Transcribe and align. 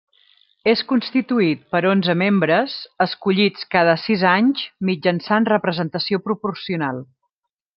És 0.69 0.79
constituït 0.91 1.61
per 1.75 1.81
onze 1.89 2.15
membres, 2.21 2.77
escollits 3.05 3.67
cada 3.75 3.93
sis 4.07 4.25
anys 4.33 4.65
mitjançant 4.91 5.47
representació 5.55 6.23
proporcional. 6.31 7.05